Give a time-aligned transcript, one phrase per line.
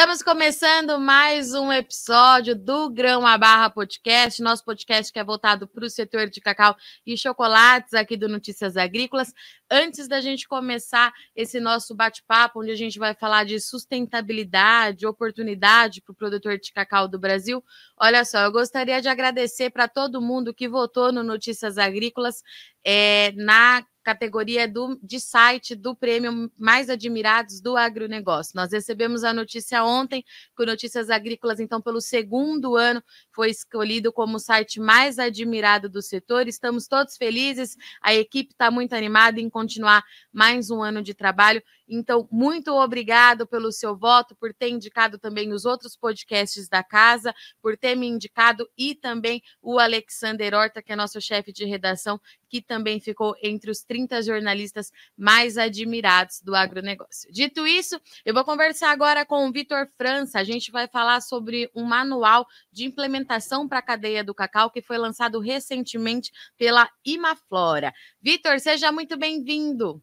[0.00, 5.68] Estamos começando mais um episódio do Grão a Barra Podcast, nosso podcast que é voltado
[5.68, 6.74] para o setor de cacau
[7.06, 9.30] e chocolates aqui do Notícias Agrícolas.
[9.70, 16.00] Antes da gente começar esse nosso bate-papo, onde a gente vai falar de sustentabilidade, oportunidade
[16.00, 17.62] para o produtor de cacau do Brasil,
[18.00, 22.42] olha só, eu gostaria de agradecer para todo mundo que votou no Notícias Agrícolas
[22.84, 28.52] é, na categoria do, de site do prêmio Mais Admirados do Agronegócio.
[28.56, 30.24] Nós recebemos a notícia ontem
[30.56, 33.02] que o Notícias Agrícolas, então, pelo segundo ano,
[33.32, 36.48] foi escolhido como o site mais admirado do setor.
[36.48, 41.62] Estamos todos felizes, a equipe está muito animada em continuar mais um ano de trabalho.
[41.86, 47.34] Então, muito obrigado pelo seu voto, por ter indicado também os outros podcasts da casa,
[47.60, 52.20] por ter me indicado e também o Alexander Horta, que é nosso chefe de redação,
[52.48, 57.30] que também ficou entre os 30 jornalistas mais admirados do agronegócio.
[57.32, 60.38] Dito isso, eu vou conversar agora com o Vitor França.
[60.38, 64.82] A gente vai falar sobre um manual de implementação para a cadeia do cacau que
[64.82, 67.92] foi lançado recentemente pela Imaflora.
[68.20, 70.02] Vitor, seja muito bem-vindo.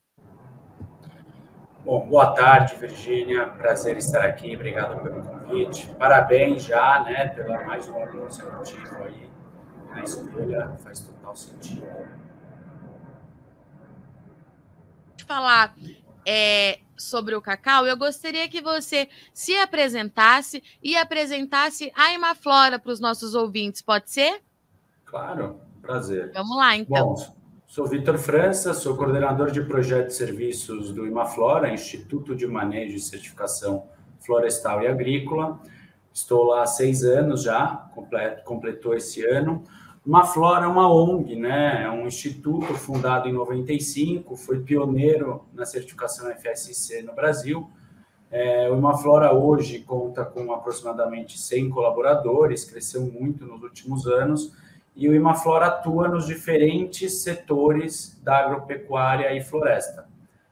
[1.87, 3.47] Bom, boa tarde, Virgínia.
[3.47, 4.53] Prazer estar aqui.
[4.53, 5.87] Obrigado pelo convite.
[5.97, 9.29] Parabéns já, né, pela mais um ano consecutivo aí.
[9.91, 11.87] A escolha faz total sentido.
[15.25, 15.77] Falar
[16.25, 22.91] é, sobre o cacau, eu gostaria que você se apresentasse e apresentasse a Imaflora para
[22.91, 24.41] os nossos ouvintes, pode ser?
[25.05, 26.33] Claro, prazer.
[26.33, 27.13] Vamos lá, então.
[27.13, 27.36] Bom,
[27.77, 32.99] Sou Vitor França, sou coordenador de projetos e serviços do Imaflora, Instituto de Manejo e
[32.99, 33.83] Certificação
[34.19, 35.59] Florestal e Agrícola.
[36.11, 37.87] Estou lá há seis anos já,
[38.43, 39.63] completou esse ano.
[40.03, 41.83] Imaflora é uma ONG, né?
[41.83, 47.69] É um instituto fundado em 95, foi pioneiro na certificação FSC no Brasil.
[48.31, 54.51] É, o Imaflora hoje conta com aproximadamente 100 colaboradores, cresceu muito nos últimos anos
[54.97, 60.07] e o Imaflora atua nos diferentes setores da agropecuária e floresta.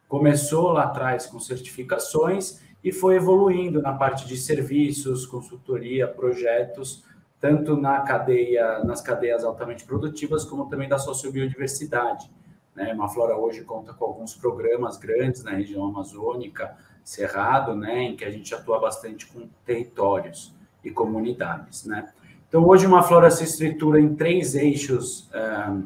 [0.08, 7.04] Começou lá atrás com certificações e foi evoluindo na parte de serviços, consultoria, projetos,
[7.40, 12.30] tanto na cadeia, nas cadeias altamente produtivas, como também da sociobiodiversidade.
[12.76, 12.96] Né?
[13.00, 18.02] A Flora hoje conta com alguns programas grandes na região amazônica, Cerrado, né?
[18.02, 21.86] em que a gente atua bastante com territórios e comunidades.
[21.86, 22.12] Né?
[22.56, 25.30] Então, hoje uma flora se estrutura em três eixos,
[25.70, 25.84] um,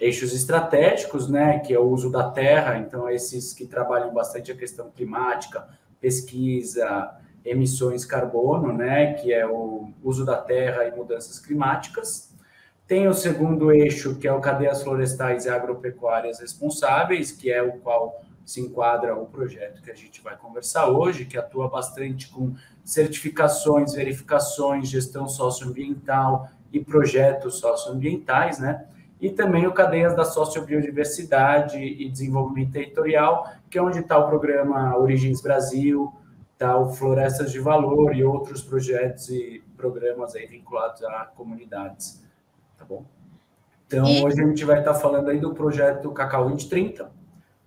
[0.00, 4.56] eixos estratégicos, né, que é o uso da terra, então esses que trabalham bastante a
[4.56, 5.68] questão climática,
[6.00, 7.14] pesquisa,
[7.44, 12.34] emissões carbono, né, que é o uso da terra e mudanças climáticas.
[12.86, 17.72] Tem o segundo eixo, que é o cadeias florestais e agropecuárias responsáveis, que é o
[17.80, 22.54] qual se enquadra o projeto que a gente vai conversar hoje, que atua bastante com
[22.82, 28.86] certificações, verificações, gestão socioambiental e projetos socioambientais, né?
[29.20, 34.96] E também o Cadeias da Sociobiodiversidade e Desenvolvimento Territorial, que é onde está o programa
[34.96, 36.10] Origens Brasil,
[36.54, 42.24] está o Florestas de Valor e outros projetos e programas aí vinculados a comunidades,
[42.78, 43.04] tá bom?
[43.86, 44.24] Então, e...
[44.24, 47.17] hoje a gente vai estar tá falando aí do projeto Cacau 2030,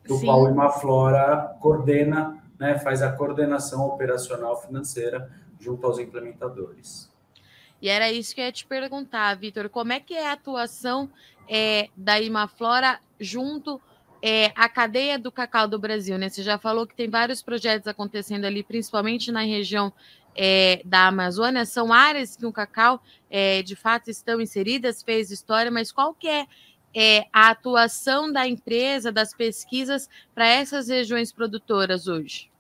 [0.07, 0.25] do Sim.
[0.25, 7.11] qual o Imaflora coordena né, faz a coordenação operacional financeira junto aos implementadores.
[7.81, 11.09] E era isso que eu ia te perguntar, Vitor, como é que é a atuação
[11.49, 13.81] é, da Imaflora junto
[14.21, 16.29] é, à cadeia do cacau do Brasil, né?
[16.29, 19.91] Você já falou que tem vários projetos acontecendo ali, principalmente na região
[20.35, 25.71] é, da Amazônia, são áreas que o cacau é, de fato estão inseridas, fez história,
[25.71, 26.45] mas qual que é,
[26.93, 32.51] é a atuação da empresa, das pesquisas para essas regiões produtoras hoje?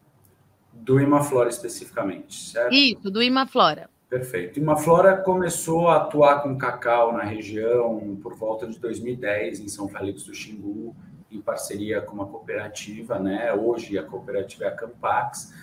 [0.73, 2.73] do Imaflora especificamente, certo?
[2.73, 3.89] Isso, do Imaflora.
[4.09, 4.59] Perfeito.
[4.59, 10.23] Imaflora começou a atuar com cacau na região por volta de 2010, em São Félix
[10.23, 10.95] do Xingu,
[11.31, 13.53] em parceria com uma cooperativa, né?
[13.53, 15.53] Hoje a cooperativa é a Campax,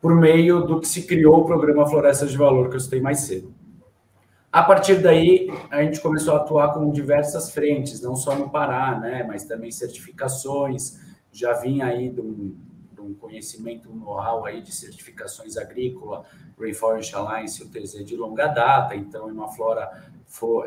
[0.00, 3.20] por meio do que se criou o programa Florestas de Valor, que eu citei mais
[3.20, 3.54] cedo.
[4.52, 8.98] A partir daí, a gente começou a atuar com diversas frentes, não só no Pará,
[9.00, 9.24] né?
[9.26, 11.00] Mas também certificações,
[11.32, 12.54] já vinha aí do,
[13.02, 16.24] um conhecimento, um know-how aí de certificações agrícola,
[16.58, 19.90] Rainforest Alliance, o TZ de longa data, então uma flora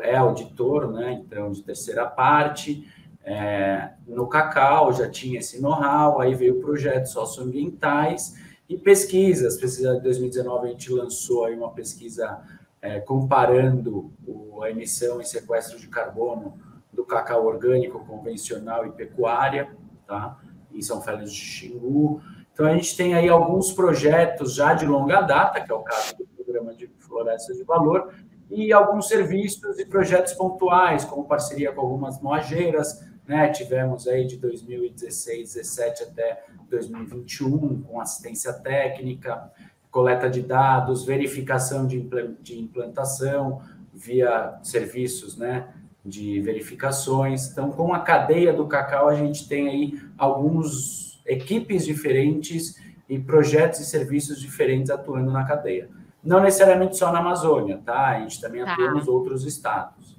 [0.02, 1.12] é auditor, né?
[1.12, 2.86] Então, de terceira parte.
[3.22, 8.36] É, no cacau já tinha esse know-how, aí veio projetos socioambientais
[8.68, 9.56] e pesquisas.
[9.56, 12.40] Pesquisa de 2019 a gente lançou aí uma pesquisa
[12.80, 16.58] é, comparando o, a emissão e sequestro de carbono
[16.92, 19.70] do cacau orgânico, convencional e pecuária,
[20.06, 20.38] tá?
[20.72, 22.20] em São Félix de Xingu.
[22.52, 26.16] Então, a gente tem aí alguns projetos já de longa data, que é o caso
[26.16, 28.14] do programa de florestas de valor,
[28.50, 33.48] e alguns serviços e projetos pontuais, como parceria com algumas moageiras, né?
[33.48, 39.50] Tivemos aí de 2016, 17 até 2021, com assistência técnica,
[39.90, 43.62] coleta de dados, verificação de implantação
[43.92, 45.68] via serviços, né?
[46.04, 47.50] De verificações.
[47.50, 53.80] Então, com a cadeia do cacau, a gente tem aí alguns equipes diferentes e projetos
[53.80, 55.88] e serviços diferentes atuando na cadeia.
[56.22, 58.08] Não necessariamente só na Amazônia, tá?
[58.08, 58.92] A gente também atua tá.
[58.92, 60.16] nos outros estados.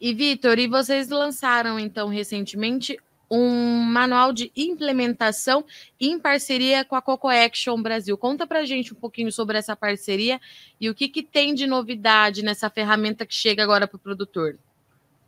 [0.00, 2.98] E, Vitor, e vocês lançaram, então, recentemente
[3.30, 5.64] um manual de implementação
[6.00, 8.16] em parceria com a Coco Action Brasil.
[8.16, 10.40] Conta para gente um pouquinho sobre essa parceria
[10.80, 14.58] e o que, que tem de novidade nessa ferramenta que chega agora para o produtor.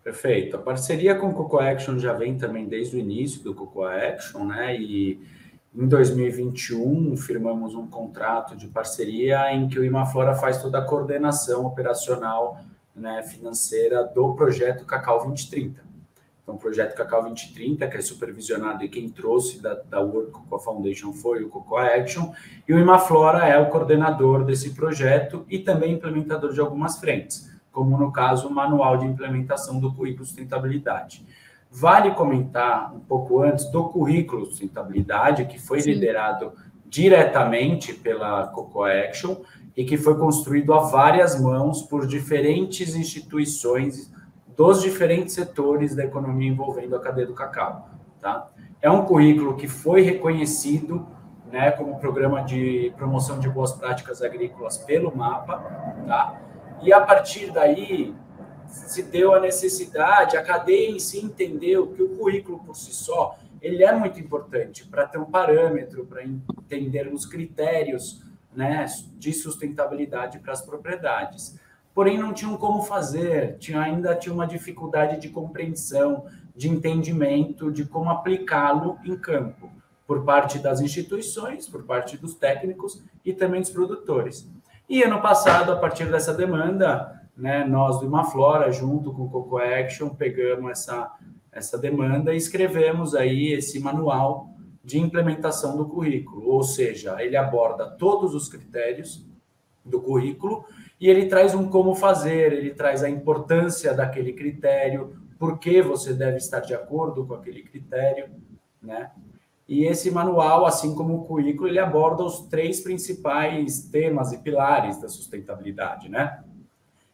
[0.03, 0.57] Perfeito.
[0.57, 4.45] A parceria com o Coco Action já vem também desde o início do Coco Action,
[4.45, 4.81] né?
[4.81, 5.21] E
[5.75, 11.67] em 2021 firmamos um contrato de parceria em que o Imaflora faz toda a coordenação
[11.67, 12.61] operacional
[12.95, 15.86] né, financeira do projeto Cacau 2030.
[16.47, 20.61] Então, o projeto Cacau 2030, que é supervisionado e quem trouxe da, da World Cocoa
[20.61, 22.31] Foundation foi o Cocoa Action,
[22.69, 27.99] e o Imaflora é o coordenador desse projeto e também implementador de algumas frentes, como
[27.99, 31.27] no caso o manual de implementação do currículo sustentabilidade.
[31.69, 35.95] Vale comentar um pouco antes do currículo sustentabilidade, que foi Sim.
[35.95, 36.53] liderado
[36.85, 39.39] diretamente pela Cocoa Action
[39.77, 44.15] e que foi construído a várias mãos por diferentes instituições
[44.57, 47.91] dos diferentes setores da economia envolvendo a cadeia do cacau.
[48.21, 48.49] Tá?
[48.81, 51.07] É um currículo que foi reconhecido
[51.51, 55.59] né, como programa de promoção de boas práticas agrícolas pelo MAPA,
[56.07, 56.41] tá?
[56.83, 58.15] e a partir daí
[58.67, 63.37] se deu a necessidade, a cadeia em si entendeu que o currículo por si só
[63.63, 68.23] ele é muito importante para ter um parâmetro, para entender os critérios
[68.55, 71.59] né, de sustentabilidade para as propriedades
[71.97, 77.87] porém não tinham como fazer, tinha, ainda tinha uma dificuldade de compreensão, de entendimento de
[77.87, 79.71] como aplicá-lo em campo,
[80.07, 84.47] por parte das instituições, por parte dos técnicos e também dos produtores.
[84.87, 89.57] E ano passado, a partir dessa demanda, né, nós do Imaflora, junto com o Coco
[89.57, 91.11] Action, pegamos essa,
[91.51, 94.51] essa demanda e escrevemos aí esse manual
[94.85, 99.27] de implementação do currículo, ou seja, ele aborda todos os critérios
[99.83, 100.67] do currículo
[101.01, 106.15] e ele traz um como fazer, ele traz a importância daquele critério, por que você
[106.15, 108.31] deve estar de acordo com aquele critério,
[108.83, 109.11] né?
[109.69, 115.01] E esse manual, assim como o currículo, ele aborda os três principais temas e pilares
[115.01, 116.43] da sustentabilidade, né?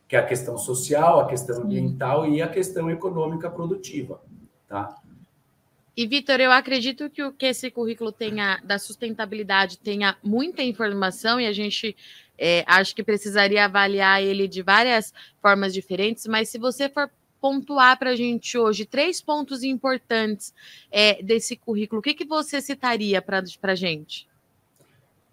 [0.06, 4.20] Que é a questão social, a questão ambiental e a questão econômica produtiva,
[4.68, 4.94] tá?
[5.96, 11.38] E, Vitor, eu acredito que o que esse currículo tenha da sustentabilidade tenha muita informação
[11.40, 11.94] e a gente
[12.38, 17.98] é, acho que precisaria avaliar ele de várias formas diferentes, mas se você for pontuar
[17.98, 20.54] para a gente hoje três pontos importantes
[20.92, 24.28] é, desse currículo, o que, que você citaria para a gente?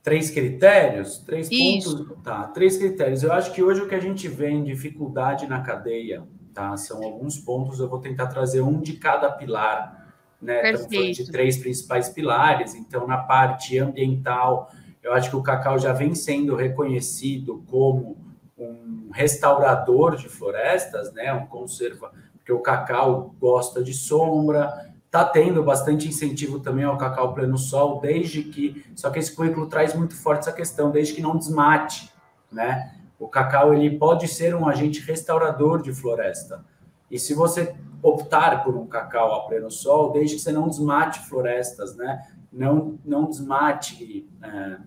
[0.01, 1.19] Três critérios?
[1.19, 2.05] Três Isso.
[2.05, 2.23] pontos?
[2.23, 3.21] Tá, três critérios.
[3.21, 6.23] Eu acho que hoje o que a gente vê em dificuldade na cadeia,
[6.53, 6.75] tá?
[6.77, 9.97] São alguns pontos, eu vou tentar trazer um de cada pilar.
[10.41, 10.61] Né?
[10.61, 11.25] Perfeito.
[11.25, 12.73] de três principais pilares.
[12.73, 18.17] Então, na parte ambiental, eu acho que o cacau já vem sendo reconhecido como
[18.57, 21.33] um restaurador de florestas, né?
[21.33, 24.87] Um conserva, porque o cacau gosta de sombra.
[25.05, 28.85] Está tendo bastante incentivo também ao cacau pleno sol, desde que.
[28.95, 32.13] Só que esse currículo traz muito forte essa questão, desde que não desmate,
[32.51, 32.95] né?
[33.17, 36.63] O cacau ele pode ser um agente restaurador de floresta.
[37.09, 41.19] E se você optar por um cacau a pleno sol, desde que você não desmate
[41.27, 42.21] florestas, né?
[42.51, 44.77] Não, não desmate é,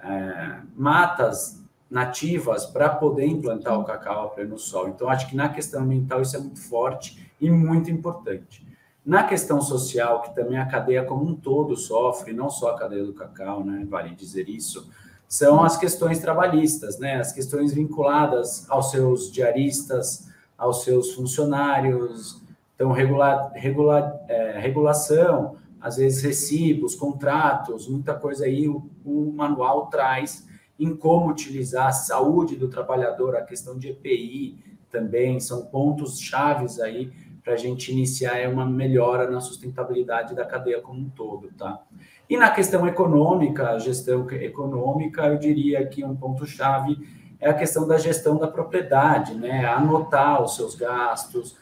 [0.00, 4.88] é, matas nativas para poder implantar o cacau a pleno sol.
[4.88, 8.66] Então, acho que na questão ambiental isso é muito forte e muito importante.
[9.04, 13.04] Na questão social, que também a cadeia como um todo sofre, não só a cadeia
[13.04, 14.90] do cacau, né, vale dizer isso,
[15.26, 20.28] são as questões trabalhistas, né, as questões vinculadas aos seus diaristas,
[20.58, 22.42] aos seus funcionários,
[22.78, 29.86] então, regula, regula, é, regulação, às vezes recibos, contratos, muita coisa aí o, o, manual
[29.86, 30.46] traz
[30.78, 34.58] em como utilizar a saúde do trabalhador, a questão de EPI
[34.90, 40.80] também, são pontos chaves aí para a gente iniciar uma melhora na sustentabilidade da cadeia
[40.80, 41.80] como um todo, tá?
[42.28, 46.98] E na questão econômica, gestão econômica, eu diria que um ponto chave
[47.40, 49.64] é a questão da gestão da propriedade, né?
[49.64, 51.56] Anotar os seus gastos,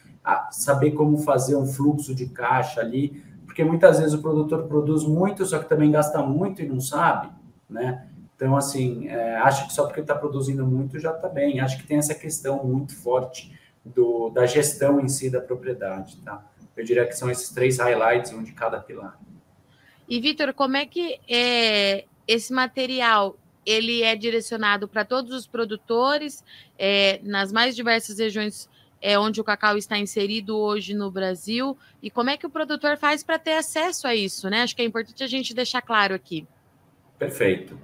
[0.50, 3.23] saber como fazer um fluxo de caixa ali,
[3.56, 7.30] porque muitas vezes o produtor produz muito, só que também gasta muito e não sabe,
[7.70, 8.06] né?
[8.36, 11.58] Então, assim, é, acho que só porque está produzindo muito já está bem.
[11.58, 16.44] Acho que tem essa questão muito forte do, da gestão em si da propriedade, tá?
[16.76, 19.18] Eu diria que são esses três highlights, um de cada pilar.
[20.06, 26.44] E, Vitor, como é que é, esse material ele é direcionado para todos os produtores
[26.78, 28.68] é, nas mais diversas regiões
[29.06, 32.96] é, onde o cacau está inserido hoje no Brasil e como é que o produtor
[32.96, 34.62] faz para ter acesso a isso, né?
[34.62, 36.44] Acho que é importante a gente deixar claro aqui.
[37.16, 37.78] Perfeito.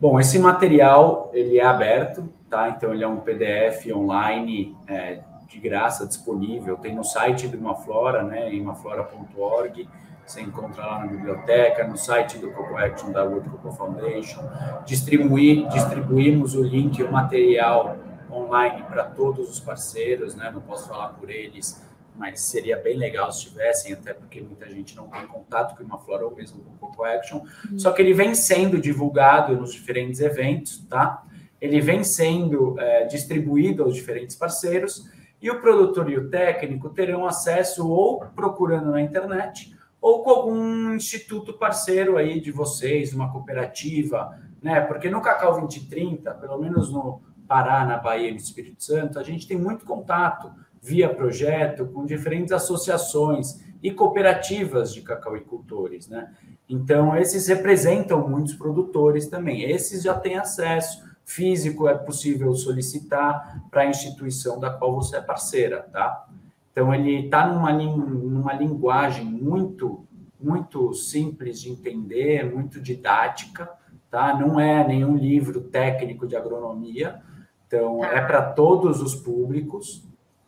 [0.00, 2.68] Bom, esse material ele é aberto, tá?
[2.68, 6.76] Então ele é um PDF online é, de graça disponível.
[6.76, 8.54] Tem no site do Imaflora, né?
[8.54, 9.88] Imaflora.org.
[10.24, 14.48] Você encontra lá na biblioteca, no site do Coco Action da World Coco Foundation.
[14.86, 17.96] Distribuir, distribuímos o link o material
[18.32, 20.50] online para todos os parceiros, né?
[20.52, 21.84] Não posso falar por eles,
[22.16, 25.98] mas seria bem legal se tivessem, até porque muita gente não tem contato com uma
[25.98, 27.42] flora ou mesmo com o Coco Action.
[27.70, 27.78] Uhum.
[27.78, 31.24] Só que ele vem sendo divulgado nos diferentes eventos, tá?
[31.60, 35.08] Ele vem sendo é, distribuído aos diferentes parceiros
[35.40, 40.94] e o produtor e o técnico terão acesso ou procurando na internet ou com algum
[40.94, 44.80] instituto parceiro aí de vocês, uma cooperativa, né?
[44.80, 47.20] Porque no Cacau 2030, pelo menos no
[47.50, 52.06] Pará, na Bahia e no Espírito Santo, a gente tem muito contato via projeto com
[52.06, 56.32] diferentes associações e cooperativas de cacauicultores, né?
[56.68, 59.68] Então, esses representam muitos produtores também.
[59.68, 65.20] Esses já têm acesso físico, é possível solicitar para a instituição da qual você é
[65.20, 66.28] parceira, tá?
[66.70, 70.06] Então, ele está numa, numa linguagem muito,
[70.40, 73.68] muito simples de entender, muito didática,
[74.08, 74.38] tá?
[74.38, 77.20] Não é nenhum livro técnico de agronomia,
[77.70, 78.08] então, tá.
[78.08, 80.02] é para todos os públicos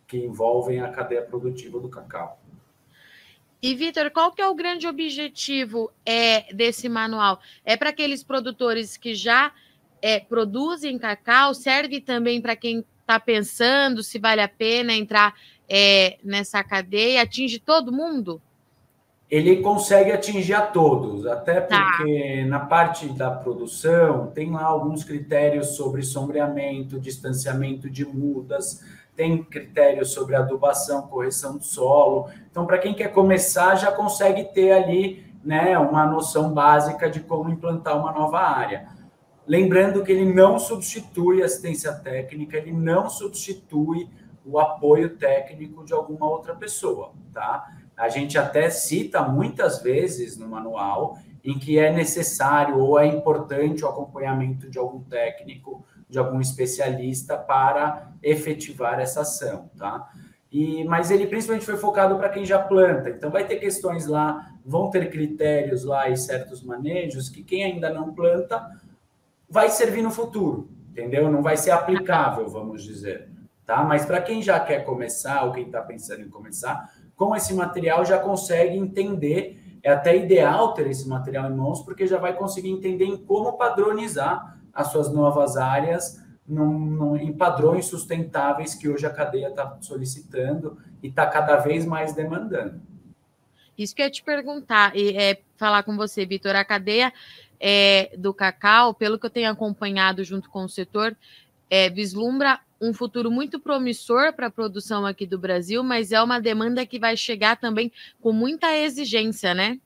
[0.05, 2.37] que envolvem a cadeia produtiva do cacau.
[3.61, 7.39] E, Vitor, qual que é o grande objetivo é, desse manual?
[7.63, 9.53] É para aqueles produtores que já
[10.01, 11.53] é, produzem cacau?
[11.53, 15.33] Serve também para quem está pensando se vale a pena entrar
[15.69, 17.21] é, nessa cadeia?
[17.21, 18.41] Atinge todo mundo?
[19.33, 21.83] Ele consegue atingir a todos, até tá.
[21.97, 22.47] porque tá.
[22.47, 28.85] na parte da produção tem lá alguns critérios sobre sombreamento, distanciamento de mudas,
[29.15, 32.29] tem critérios sobre adubação, correção do solo.
[32.51, 37.49] Então, para quem quer começar, já consegue ter ali né, uma noção básica de como
[37.49, 38.87] implantar uma nova área.
[39.47, 44.07] Lembrando que ele não substitui assistência técnica, ele não substitui
[44.45, 47.67] o apoio técnico de alguma outra pessoa, tá?
[47.95, 53.83] A gente até cita muitas vezes no manual em que é necessário ou é importante
[53.83, 60.09] o acompanhamento de algum técnico, de algum especialista para efetivar essa ação, tá?
[60.51, 63.09] E, mas ele principalmente foi focado para quem já planta.
[63.09, 67.91] Então vai ter questões lá, vão ter critérios lá e certos manejos que quem ainda
[67.91, 68.63] não planta
[69.49, 71.29] vai servir no futuro, entendeu?
[71.29, 73.29] Não vai ser aplicável, vamos dizer,
[73.65, 73.83] tá?
[73.83, 78.05] Mas para quem já quer começar ou quem está pensando em começar, com esse material
[78.05, 79.59] já consegue entender.
[79.81, 83.53] É até ideal ter esse material em mãos, porque já vai conseguir entender em como
[83.53, 89.77] padronizar as suas novas áreas num, num, em padrões sustentáveis que hoje a cadeia está
[89.81, 92.81] solicitando e está cada vez mais demandando.
[93.77, 96.55] Isso que eu ia te perguntar e é, falar com você, Vitor.
[96.55, 97.11] A cadeia
[97.59, 101.15] é, do cacau, pelo que eu tenho acompanhado junto com o setor,
[101.69, 106.39] é, vislumbra um futuro muito promissor para a produção aqui do Brasil, mas é uma
[106.39, 109.79] demanda que vai chegar também com muita exigência, né?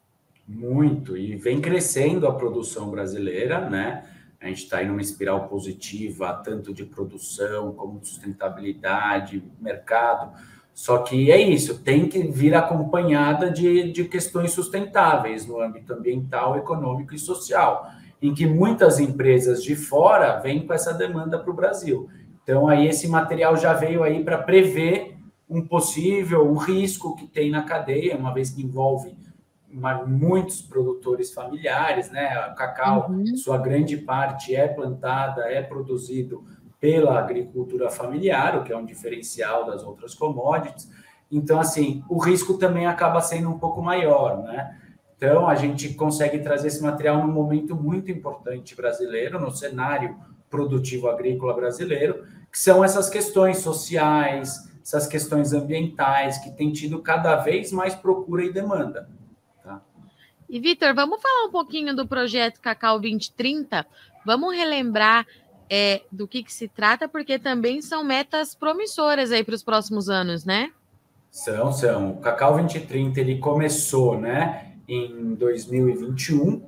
[0.48, 4.04] Muito, e vem crescendo a produção brasileira, né?
[4.42, 10.32] A gente está em uma espiral positiva, tanto de produção como de sustentabilidade, mercado.
[10.74, 16.58] Só que é isso, tem que vir acompanhada de, de questões sustentáveis no âmbito ambiental,
[16.58, 21.56] econômico e social, em que muitas empresas de fora vêm com essa demanda para o
[21.56, 22.10] Brasil.
[22.48, 25.18] Então, aí esse material já veio aí para prever
[25.50, 29.18] um possível, um risco que tem na cadeia, uma vez que envolve
[29.70, 32.48] uma, muitos produtores familiares, né?
[32.48, 33.36] O cacau, uhum.
[33.36, 36.46] sua grande parte é plantada, é produzido
[36.80, 40.90] pela agricultura familiar, o que é um diferencial das outras commodities.
[41.30, 44.74] Então, assim, o risco também acaba sendo um pouco maior, né?
[45.18, 50.16] Então, a gente consegue trazer esse material num momento muito importante brasileiro, no cenário
[50.50, 57.36] produtivo agrícola brasileiro, que são essas questões sociais, essas questões ambientais, que têm tido cada
[57.38, 59.10] vez mais procura e demanda.
[59.64, 59.82] Tá?
[60.50, 63.86] E, Vitor, vamos falar um pouquinho do projeto Cacau 2030?
[64.26, 65.26] Vamos relembrar
[65.70, 70.10] é, do que, que se trata, porque também são metas promissoras aí para os próximos
[70.10, 70.72] anos, né?
[71.30, 72.12] São, são.
[72.12, 74.68] O Cacau 2030 ele começou, né?
[74.88, 76.62] em 2021,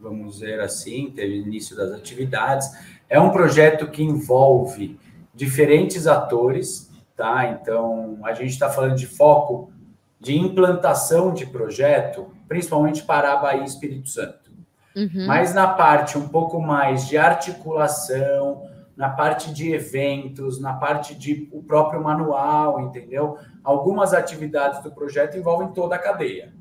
[0.00, 2.68] vamos dizer assim, teve início das atividades.
[3.08, 4.98] É um projeto que envolve
[5.40, 7.46] diferentes atores, tá?
[7.46, 9.72] Então, a gente está falando de foco
[10.20, 14.50] de implantação de projeto, principalmente para a Bahia e Espírito Santo.
[14.94, 15.26] Uhum.
[15.26, 21.48] Mas na parte um pouco mais de articulação, na parte de eventos, na parte de
[21.52, 23.38] o próprio manual, entendeu?
[23.64, 26.52] Algumas atividades do projeto envolvem toda a cadeia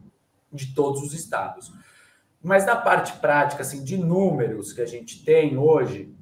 [0.54, 1.70] de todos os estados.
[2.42, 6.16] Mas na parte prática, assim, de números que a gente tem hoje,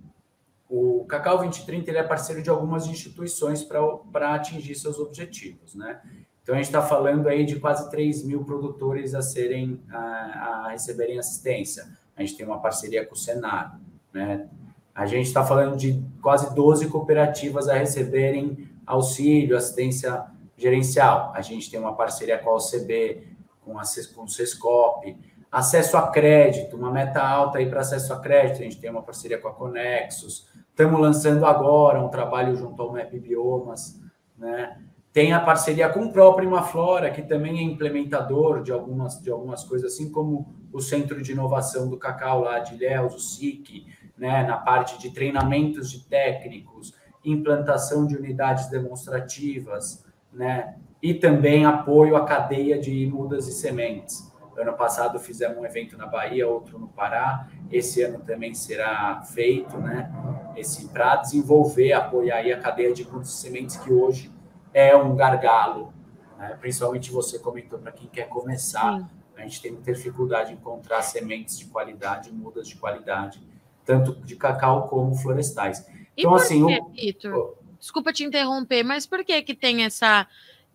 [0.70, 6.02] o Cacau 2030 ele é parceiro de algumas instituições para atingir seus objetivos, né?
[6.44, 10.70] Então a gente está falando aí de quase 3 mil produtores a serem a, a,
[10.72, 11.88] receberem assistência.
[12.16, 13.80] A gente tem uma parceria com o Senado,
[14.14, 14.48] né?
[14.96, 20.26] A gente está falando de quase 12 cooperativas a receberem auxílio, assistência
[20.58, 21.32] gerencial.
[21.36, 23.28] A gente tem uma parceria com a OCB,
[23.62, 23.84] com, a,
[24.16, 25.16] com o Sescop,
[25.58, 28.62] acesso a crédito, uma meta alta aí para acesso a crédito.
[28.62, 30.48] A gente tem uma parceria com a Conexus.
[30.70, 34.00] Estamos lançando agora um trabalho junto ao MEP Biomas,
[34.38, 34.78] né?
[35.12, 39.64] Tem a parceria com o próprio Imaflora, que também é implementador de algumas, de algumas
[39.64, 44.44] coisas, assim como o Centro de Inovação do Cacau lá de Ilhéus, o SIC, né,
[44.44, 46.94] na parte de treinamentos de técnicos,
[47.26, 54.32] implantação de unidades demonstrativas, né, e também apoio à cadeia de mudas e sementes.
[54.58, 57.48] Ano passado fizemos um evento na Bahia, outro no Pará.
[57.72, 60.12] Esse ano também será feito, né?
[60.56, 64.32] Esse para desenvolver, apoiar aí a cadeia de mudas e sementes que hoje
[64.74, 65.94] é um gargalo,
[66.38, 66.58] né?
[66.60, 68.98] principalmente você comentou para quem quer começar.
[68.98, 69.08] Sim.
[69.38, 73.40] A gente tem muita dificuldade em encontrar sementes de qualidade, mudas de qualidade,
[73.86, 75.88] tanto de cacau como florestais.
[76.18, 76.90] E então, assim, quê, o...
[76.90, 77.58] Vitor?
[77.80, 80.28] Desculpa te interromper, mas por que que tem essa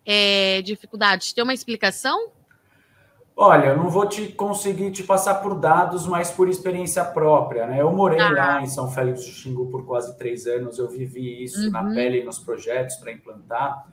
[0.07, 1.35] é, dificuldade?
[1.35, 2.31] Tem uma explicação?
[3.35, 7.81] Olha, eu não vou te conseguir te passar por dados, mas por experiência própria, né?
[7.81, 8.31] Eu morei ah.
[8.31, 11.71] lá em São Félix do Xingu por quase três anos, eu vivi isso uhum.
[11.71, 13.87] na pele nos projetos para implantar.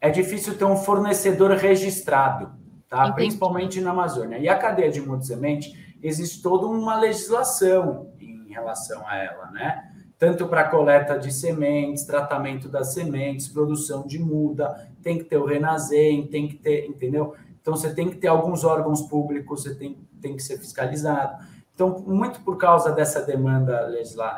[0.00, 2.50] É difícil ter um fornecedor registrado,
[2.88, 3.04] tá?
[3.04, 3.14] Entendi.
[3.14, 4.38] Principalmente na Amazônia.
[4.38, 9.90] E a cadeia de mundo semente, existe toda uma legislação em relação a ela, né?
[10.18, 15.44] Tanto para coleta de sementes, tratamento das sementes, produção de muda, tem que ter o
[15.44, 17.34] Renasem, tem que ter, entendeu?
[17.66, 21.44] Então, você tem que ter alguns órgãos públicos, você tem, tem que ser fiscalizado.
[21.74, 23.92] Então, muito por causa dessa demanda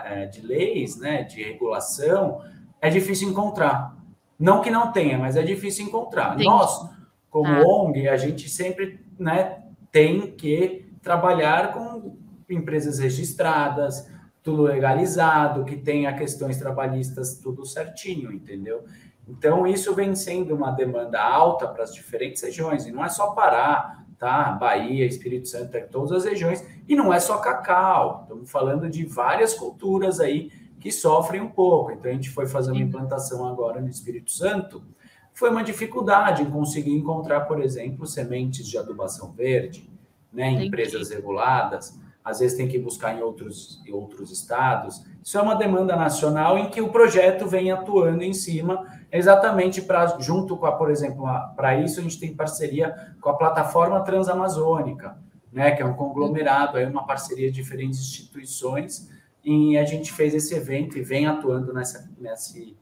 [0.06, 2.40] é, de leis, né, de regulação,
[2.80, 3.94] é difícil encontrar.
[4.38, 6.38] Não que não tenha, mas é difícil encontrar.
[6.38, 6.88] Nós,
[7.28, 7.62] como ah.
[7.66, 9.58] ONG, a gente sempre né,
[9.92, 12.16] tem que trabalhar com
[12.48, 14.10] empresas registradas,
[14.42, 18.86] tudo legalizado, que tenha questões trabalhistas tudo certinho, entendeu?
[19.28, 23.32] Então, isso vem sendo uma demanda alta para as diferentes regiões, e não é só
[23.32, 24.52] Pará, tá?
[24.52, 29.04] Bahia, Espírito Santo, é todas as regiões, e não é só cacau, estamos falando de
[29.04, 31.92] várias culturas aí que sofrem um pouco.
[31.92, 34.82] Então, a gente foi fazer uma implantação agora no Espírito Santo,
[35.34, 39.88] foi uma dificuldade em conseguir encontrar, por exemplo, sementes de adubação verde,
[40.32, 45.02] né, em empresas reguladas às vezes tem que buscar em outros, em outros estados.
[45.24, 50.18] Isso é uma demanda nacional em que o projeto vem atuando em cima, exatamente para,
[50.18, 51.24] junto com a, por exemplo,
[51.56, 55.16] para isso a gente tem parceria com a plataforma Transamazônica,
[55.50, 59.08] né, que é um conglomerado, é uma parceria de diferentes instituições,
[59.42, 62.76] e a gente fez esse evento e vem atuando nessa, nesse,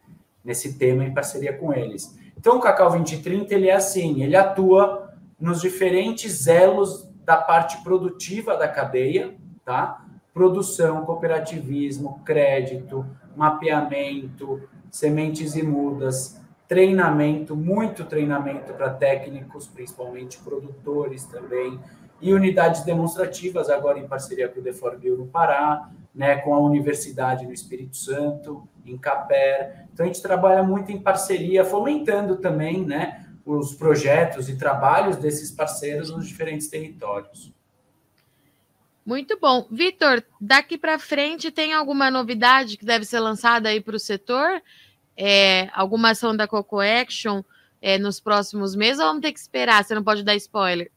[0.44, 2.18] nesse tema em parceria com eles.
[2.36, 8.56] Então, o Cacau 2030, ele é assim, ele atua nos diferentes elos da parte produtiva
[8.56, 9.34] da cadeia,
[9.64, 10.06] tá?
[10.32, 21.80] Produção, cooperativismo, crédito, mapeamento, sementes e mudas, treinamento, muito treinamento para técnicos, principalmente produtores também,
[22.20, 27.44] e unidades demonstrativas, agora em parceria com o Deforbio no Pará, né, com a Universidade
[27.44, 29.86] no Espírito Santo, em Caper.
[29.92, 35.52] Então, a gente trabalha muito em parceria, fomentando também né, os projetos e trabalhos desses
[35.52, 37.54] parceiros nos diferentes territórios.
[39.06, 39.68] Muito bom.
[39.70, 44.60] Vitor, daqui para frente tem alguma novidade que deve ser lançada aí para o setor?
[45.16, 47.40] É, alguma ação da Coco Action
[47.80, 49.84] é, nos próximos meses ou vamos ter que esperar?
[49.84, 50.90] Você não pode dar spoiler.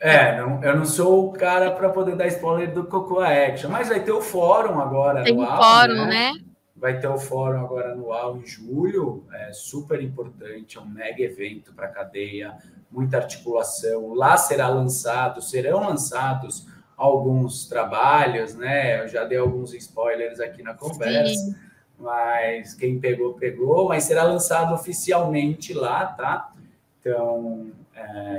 [0.00, 3.88] É, não, eu não sou o cara para poder dar spoiler do Coco Action, mas
[3.88, 5.24] vai ter o fórum agora.
[5.24, 6.32] Tem o fórum, né?
[6.32, 6.40] né?
[6.76, 11.72] Vai ter o fórum agora anual em julho, é super importante, é um mega evento
[11.72, 12.54] para a cadeia,
[12.90, 14.12] muita articulação.
[14.12, 19.02] Lá será lançado, serão lançados alguns trabalhos, né?
[19.02, 21.54] Eu já dei alguns spoilers aqui na conversa, Sim.
[21.98, 26.52] mas quem pegou, pegou, mas será lançado oficialmente lá, tá?
[27.00, 27.72] Então,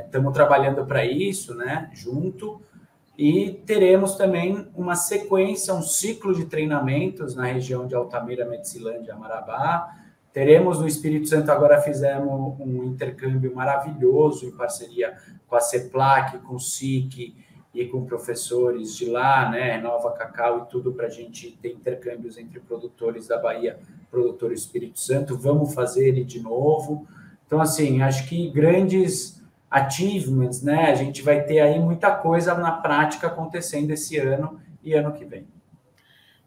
[0.06, 1.89] Estamos é, trabalhando para isso, né?
[1.93, 2.62] Junto.
[3.17, 9.91] E teremos também uma sequência, um ciclo de treinamentos na região de Altamira, Medicilândia, Marabá.
[10.32, 16.56] Teremos no Espírito Santo, agora fizemos um intercâmbio maravilhoso em parceria com a CEPLAC, com
[16.56, 17.36] o SIC
[17.73, 19.82] e com professores de lá, né?
[19.82, 23.80] Nova Cacau e tudo para a gente ter intercâmbios entre produtores da Bahia,
[24.12, 25.36] produtores do Espírito Santo.
[25.36, 27.08] Vamos fazer ele de novo.
[27.47, 29.37] Então, assim, acho que grandes
[29.69, 30.91] achievements, né?
[30.91, 35.25] A gente vai ter aí muita coisa na prática acontecendo esse ano e ano que
[35.25, 35.45] vem.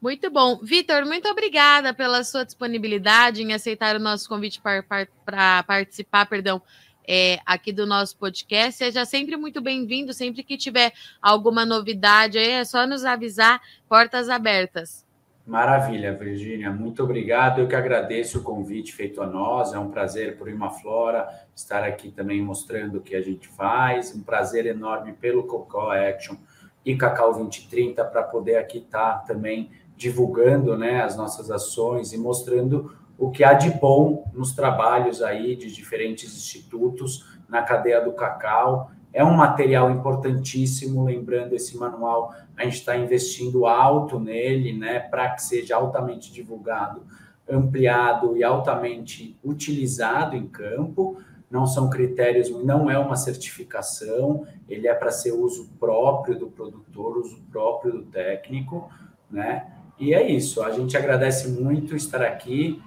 [0.01, 0.59] Muito bom.
[0.63, 6.63] Vitor, muito obrigada pela sua disponibilidade em aceitar o nosso convite para, participar, perdão,
[7.07, 8.79] é, aqui do nosso podcast.
[8.79, 14.31] Seja sempre muito bem-vindo, sempre que tiver alguma novidade aí, é só nos avisar, portas
[14.31, 15.05] abertas.
[15.47, 17.61] Maravilha, Virgínia, muito obrigado.
[17.61, 19.73] Eu que agradeço o convite feito a nós.
[19.73, 21.29] É um prazer por Imaflora
[21.61, 24.15] estar aqui também mostrando o que a gente faz.
[24.15, 26.37] Um prazer enorme pelo Cocó Action
[26.85, 32.19] e Cacau 2030 para poder aqui estar tá também divulgando né, as nossas ações e
[32.19, 38.13] mostrando o que há de bom nos trabalhos aí de diferentes institutos na cadeia do
[38.13, 45.01] cacau é um material importantíssimo, lembrando esse manual, a gente está investindo alto nele, né,
[45.01, 47.03] para que seja altamente divulgado,
[47.49, 51.19] ampliado e altamente utilizado em campo.
[51.51, 57.19] Não são critérios, não é uma certificação, ele é para ser uso próprio do produtor,
[57.19, 58.89] uso próprio do técnico,
[59.29, 59.73] né?
[59.99, 62.81] E é isso, a gente agradece muito estar aqui.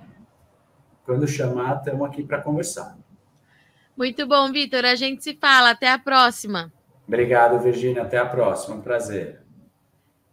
[1.06, 2.98] Quando chamar, estamos aqui para conversar.
[3.96, 4.86] Muito bom, Vitor.
[4.86, 5.72] A gente se fala.
[5.72, 6.72] Até a próxima.
[7.08, 8.02] Obrigado, Virginia.
[8.02, 8.78] Até a próxima.
[8.78, 9.42] Um prazer.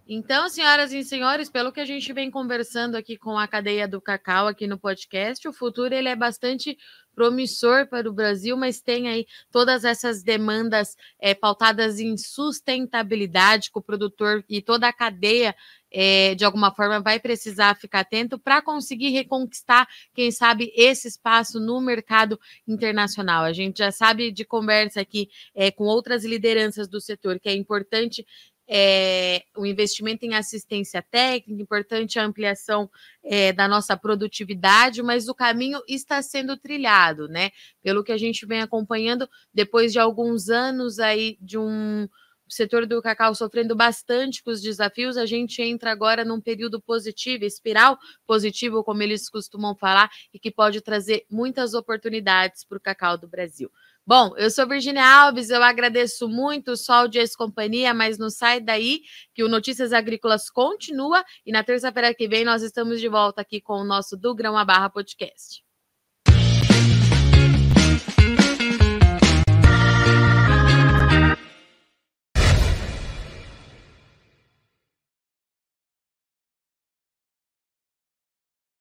[0.09, 4.01] Então, senhoras e senhores, pelo que a gente vem conversando aqui com a cadeia do
[4.01, 6.77] cacau aqui no podcast, o futuro ele é bastante
[7.21, 13.79] promissor para o Brasil, mas tem aí todas essas demandas é, pautadas em sustentabilidade, que
[13.79, 15.55] o produtor e toda a cadeia
[15.93, 21.61] é, de alguma forma vai precisar ficar atento para conseguir reconquistar, quem sabe, esse espaço
[21.61, 23.45] no mercado internacional.
[23.45, 27.55] A gente já sabe de conversa aqui é, com outras lideranças do setor que é
[27.55, 28.25] importante
[28.73, 32.89] é, o investimento em assistência técnica, importante a ampliação
[33.25, 37.51] é, da nossa produtividade, mas o caminho está sendo trilhado, né?
[37.83, 42.09] Pelo que a gente vem acompanhando, depois de alguns anos aí de um
[42.49, 47.45] setor do cacau sofrendo bastante com os desafios, a gente entra agora num período positivo,
[47.45, 53.19] espiral positivo, como eles costumam falar, e que pode trazer muitas oportunidades para o cacau
[53.19, 53.69] do Brasil.
[54.11, 58.61] Bom, eu sou Virginia Alves, eu agradeço muito só audiência e companhia, mas não sai
[58.61, 63.41] daí que o Notícias Agrícolas continua e na terça-feira que vem nós estamos de volta
[63.41, 65.63] aqui com o nosso Do Grão a Barra podcast.